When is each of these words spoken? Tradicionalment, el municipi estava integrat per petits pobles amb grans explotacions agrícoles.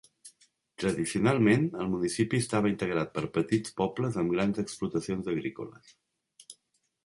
Tradicionalment, 0.83 1.67
el 1.83 1.91
municipi 1.91 2.41
estava 2.45 2.71
integrat 2.73 3.13
per 3.19 3.25
petits 3.37 3.77
pobles 3.85 4.19
amb 4.23 4.37
grans 4.37 4.65
explotacions 4.67 5.33
agrícoles. 5.39 5.97